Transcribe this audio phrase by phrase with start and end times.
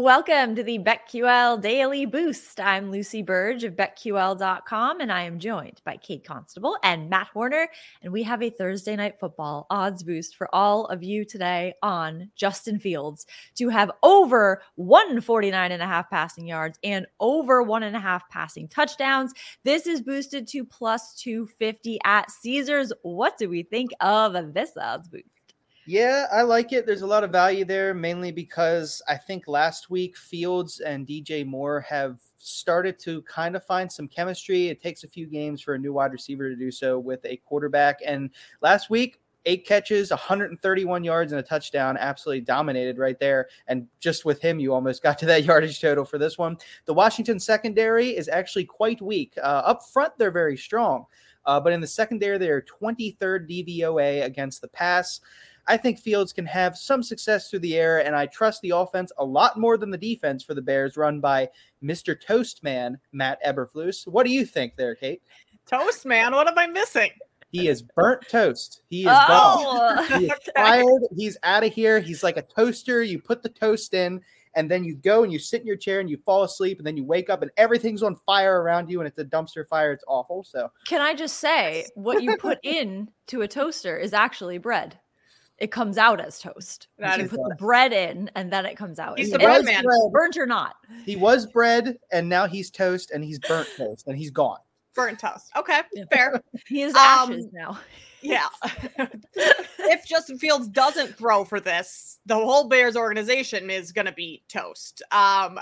[0.00, 2.60] Welcome to the BetQL Daily Boost.
[2.60, 7.68] I'm Lucy Burge of BetQL.com, and I am joined by Kate Constable and Matt Horner.
[8.00, 12.30] And we have a Thursday night football odds boost for all of you today on
[12.36, 13.26] Justin Fields
[13.56, 18.28] to have over 149 and a half passing yards and over one and a half
[18.30, 19.34] passing touchdowns.
[19.64, 22.92] This is boosted to plus 250 at Caesars.
[23.02, 25.37] What do we think of this odds boost?
[25.88, 26.84] Yeah, I like it.
[26.84, 31.46] There's a lot of value there, mainly because I think last week Fields and DJ
[31.46, 34.68] Moore have started to kind of find some chemistry.
[34.68, 37.38] It takes a few games for a new wide receiver to do so with a
[37.38, 38.00] quarterback.
[38.04, 38.28] And
[38.60, 41.96] last week, eight catches, 131 yards, and a touchdown.
[41.96, 43.48] Absolutely dominated right there.
[43.66, 46.58] And just with him, you almost got to that yardage total for this one.
[46.84, 49.32] The Washington secondary is actually quite weak.
[49.38, 51.06] Uh, up front, they're very strong.
[51.46, 55.20] Uh, but in the secondary, they're 23rd DVOA against the pass.
[55.68, 59.12] I think Fields can have some success through the air, and I trust the offense
[59.18, 61.48] a lot more than the defense for the Bears, run by
[61.84, 62.16] Mr.
[62.20, 64.08] Toastman, Matt Eberflus.
[64.08, 65.22] What do you think there, Kate?
[65.70, 67.10] Toastman, what am I missing?
[67.50, 68.82] He is burnt toast.
[68.88, 70.06] He is oh, gone.
[70.20, 70.52] He is okay.
[70.54, 71.02] fired.
[71.16, 72.00] He's out of here.
[72.00, 73.02] He's like a toaster.
[73.02, 74.22] You put the toast in,
[74.54, 76.86] and then you go and you sit in your chair and you fall asleep, and
[76.86, 79.92] then you wake up and everything's on fire around you, and it's a dumpster fire.
[79.92, 80.44] It's awful.
[80.44, 84.98] So, can I just say what you put in to a toaster is actually bread
[85.58, 86.88] it comes out as toast.
[86.98, 89.18] That you put the bread in and then it comes out.
[89.18, 89.84] He's the bread man.
[90.12, 90.76] Burnt or not.
[91.04, 94.58] He was bread and now he's toast and he's burnt toast and he's gone.
[94.94, 95.50] Burnt toast.
[95.56, 96.04] Okay, yeah.
[96.12, 96.42] fair.
[96.66, 97.78] He is ashes um, now.
[98.20, 98.46] Yeah.
[99.36, 104.42] if Justin Fields doesn't throw for this, the whole Bears organization is going to be
[104.48, 105.02] toast.
[105.12, 105.58] Um,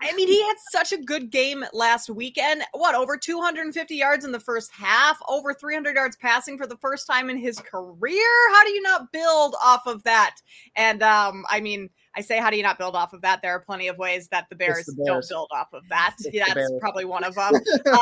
[0.00, 2.62] I mean, he had such a good game last weekend.
[2.72, 7.06] What, over 250 yards in the first half, over 300 yards passing for the first
[7.06, 8.26] time in his career?
[8.52, 10.36] How do you not build off of that?
[10.76, 13.42] And um, I mean, I say, how do you not build off of that?
[13.42, 15.06] There are plenty of ways that the Bears, the Bears.
[15.06, 16.16] don't build off of that.
[16.32, 17.54] That's probably one of them.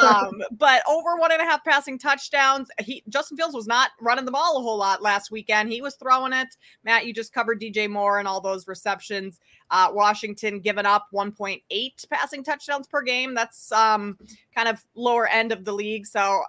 [0.03, 2.71] um, but over one and a half passing touchdowns.
[2.81, 5.71] He Justin Fields was not running the ball a whole lot last weekend.
[5.71, 6.49] He was throwing it.
[6.83, 9.39] Matt, you just covered DJ Moore and all those receptions.
[9.71, 11.61] Uh, Washington giving up 1.8
[12.09, 13.35] passing touchdowns per game.
[13.35, 14.17] That's um,
[14.55, 16.07] kind of lower end of the league.
[16.07, 16.41] So,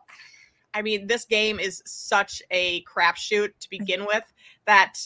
[0.73, 4.23] I mean, this game is such a crapshoot to begin with
[4.67, 5.06] that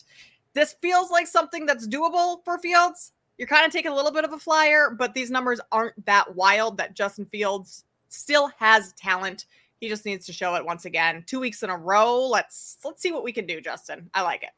[0.54, 3.14] this feels like something that's doable for Fields.
[3.38, 6.36] You're kind of taking a little bit of a flyer, but these numbers aren't that
[6.36, 9.46] wild that Justin Fields still has talent.
[9.80, 11.24] He just needs to show it once again.
[11.26, 12.28] Two weeks in a row.
[12.28, 14.10] Let's let's see what we can do, Justin.
[14.14, 14.52] I like it.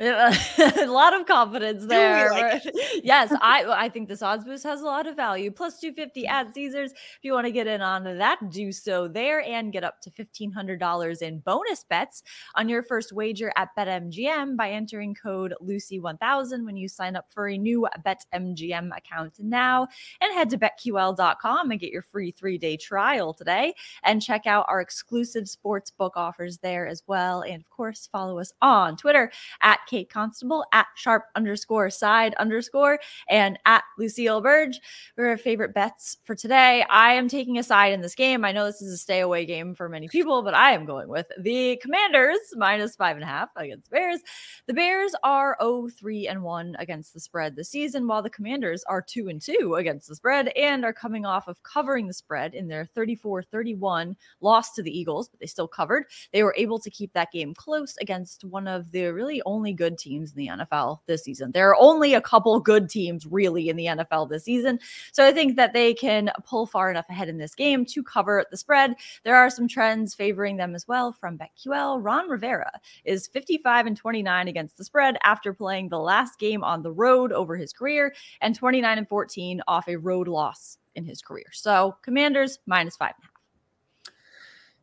[0.00, 0.34] Uh,
[0.78, 2.30] a lot of confidence there.
[2.30, 2.62] Like
[3.02, 5.50] yes, I I think this odds boost has a lot of value.
[5.50, 6.92] Plus 250 at Caesars.
[6.92, 10.10] If you want to get in on that, do so there and get up to
[10.10, 12.22] $1,500 in bonus bets
[12.54, 17.48] on your first wager at BetMGM by entering code Lucy1000 when you sign up for
[17.48, 19.86] a new BetMGM account now.
[20.20, 24.66] And head to BetQL.com and get your free three day trial today and check out
[24.68, 27.42] our exclusive sports book offers there as well.
[27.42, 32.98] And of course, follow us on Twitter at Kate Constable, at sharp underscore side underscore,
[33.28, 34.80] and at Lucille Burge.
[35.14, 38.44] For our favorite bets for today, I am taking a side in this game.
[38.44, 41.08] I know this is a stay away game for many people, but I am going
[41.08, 44.20] with the Commanders minus five and a half against Bears.
[44.66, 48.84] The Bears are 0 3 and 1 against the spread this season, while the Commanders
[48.84, 52.54] are 2 and 2 against the spread and are coming off of covering the spread
[52.54, 56.04] in their 34 31 loss to the Eagles, but they still covered.
[56.32, 59.98] They were able to keep that game close against one of the really only good
[59.98, 61.52] teams in the NFL this season.
[61.52, 64.78] There are only a couple good teams really in the NFL this season.
[65.12, 68.44] So I think that they can pull far enough ahead in this game to cover
[68.50, 68.94] the spread.
[69.24, 71.98] There are some trends favoring them as well from BetQL.
[72.02, 72.72] Ron Rivera
[73.04, 77.32] is 55 and 29 against the spread after playing the last game on the road
[77.32, 81.46] over his career and 29 and 14 off a road loss in his career.
[81.52, 83.32] So Commanders minus five and a half.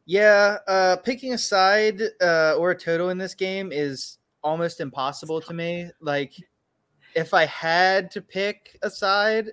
[0.06, 5.42] Yeah, uh, picking a side uh, or a total in this game is almost impossible
[5.42, 5.90] to me.
[6.02, 6.34] Like
[7.16, 9.52] if I had to pick a side,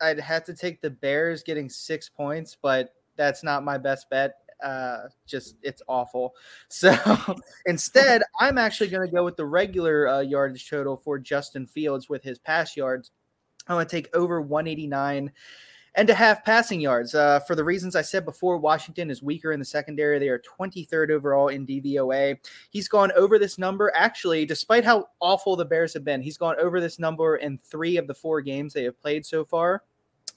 [0.00, 4.36] I'd have to take the Bears getting six points, but that's not my best bet.
[4.62, 6.34] Uh, just it's awful.
[6.68, 6.94] So
[7.66, 12.08] instead, I'm actually going to go with the regular uh, yardage total for Justin Fields
[12.08, 13.10] with his pass yards.
[13.66, 15.30] I'm going to take over 189
[15.94, 17.14] and to have passing yards.
[17.14, 20.18] Uh, for the reasons I said before, Washington is weaker in the secondary.
[20.18, 22.38] They are 23rd overall in DVOA.
[22.70, 26.56] He's gone over this number, actually, despite how awful the Bears have been, he's gone
[26.60, 29.82] over this number in three of the four games they have played so far.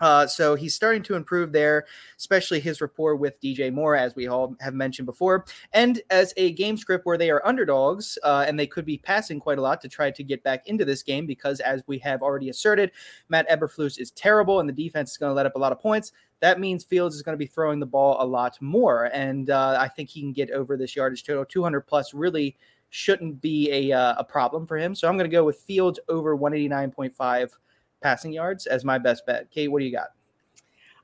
[0.03, 1.85] Uh, so he's starting to improve there,
[2.17, 5.45] especially his rapport with DJ Moore, as we all have mentioned before.
[5.71, 9.39] And as a game script where they are underdogs uh, and they could be passing
[9.39, 12.21] quite a lot to try to get back into this game, because as we have
[12.21, 12.91] already asserted,
[13.29, 15.79] Matt Eberflus is terrible and the defense is going to let up a lot of
[15.79, 16.11] points.
[16.41, 19.05] That means Fields is going to be throwing the ball a lot more.
[19.13, 21.45] And uh, I think he can get over this yardage total.
[21.45, 22.57] 200 plus really
[22.89, 24.95] shouldn't be a, uh, a problem for him.
[24.95, 27.51] So I'm going to go with Fields over 189.5
[28.03, 29.49] passing yards as my best bet.
[29.49, 30.09] Kate, what do you got?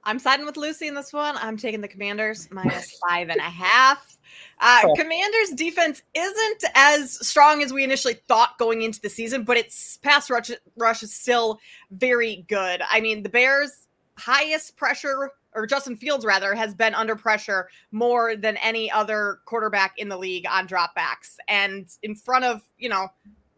[0.03, 1.35] I'm siding with Lucy in this one.
[1.37, 4.17] I'm taking the Commanders minus five and a half.
[4.59, 4.93] Uh, oh.
[4.95, 9.97] Commanders defense isn't as strong as we initially thought going into the season, but its
[9.97, 11.59] pass rush, rush is still
[11.91, 12.81] very good.
[12.89, 13.87] I mean, the Bears'
[14.17, 19.93] highest pressure, or Justin Fields rather, has been under pressure more than any other quarterback
[19.97, 21.37] in the league on dropbacks.
[21.47, 23.07] And in front of, you know,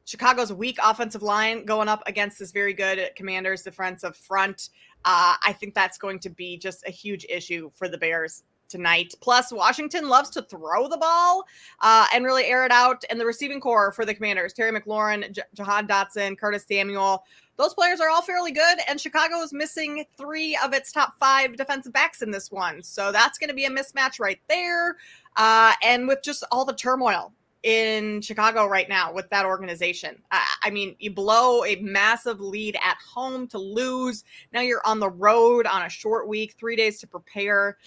[0.06, 4.70] Chicago's weak offensive line going up against this very good Commanders defensive front.
[5.06, 9.14] Uh, I think that's going to be just a huge issue for the Bears tonight.
[9.22, 11.44] Plus, Washington loves to throw the ball
[11.82, 13.04] uh, and really air it out.
[13.10, 17.24] And the receiving corps for the Commanders, Terry McLaurin, J- Jahan Dotson, Curtis Samuel,
[17.58, 18.80] those players are all fairly good.
[18.88, 22.82] And Chicago is missing three of its top five defensive backs in this one.
[22.82, 24.96] So that's going to be a mismatch right there.
[25.36, 30.22] Uh, and with just all the turmoil in Chicago right now with that organization.
[30.32, 34.24] I mean, you blow a massive lead at home to lose.
[34.52, 37.78] Now you're on the road on a short week, three days to prepare.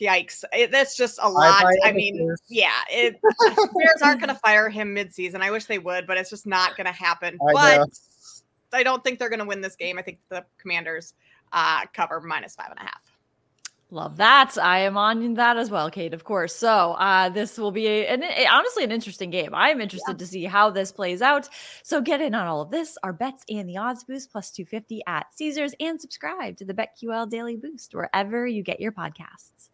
[0.00, 0.44] Yikes.
[0.52, 1.64] It, that's just a lot.
[1.84, 5.40] I mean, yeah, it, Bears aren't going to fire him midseason.
[5.40, 7.38] I wish they would, but it's just not going to happen.
[7.48, 7.86] I but know.
[8.72, 9.98] I don't think they're going to win this game.
[9.98, 11.14] I think the Commanders
[11.52, 13.00] uh, cover minus five and a half.
[13.90, 14.58] Love that.
[14.58, 16.52] I am on that as well, Kate, of course.
[16.56, 19.54] So, uh, this will be a, an, a, honestly an interesting game.
[19.54, 20.18] I am interested yeah.
[20.18, 21.48] to see how this plays out.
[21.84, 25.02] So, get in on all of this, our bets and the odds boost plus 250
[25.06, 29.70] at Caesars, and subscribe to the BetQL Daily Boost wherever you get your podcasts.